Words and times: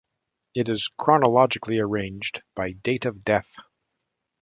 It 0.55 0.67
is 0.67 0.87
chronologically 0.87 1.77
arranged 1.77 2.41
by 2.55 2.71
date 2.71 3.05
of 3.05 3.23
death. 3.23 3.53